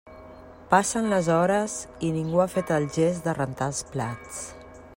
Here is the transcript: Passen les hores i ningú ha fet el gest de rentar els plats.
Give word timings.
Passen 0.69 1.09
les 1.11 1.27
hores 1.33 1.75
i 2.07 2.09
ningú 2.15 2.41
ha 2.45 2.49
fet 2.53 2.73
el 2.79 2.87
gest 2.97 3.29
de 3.29 3.37
rentar 3.41 3.69
els 3.75 3.83
plats. 3.93 4.41